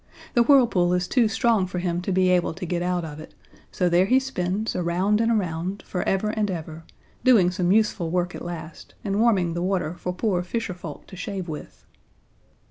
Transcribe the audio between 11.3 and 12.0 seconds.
with.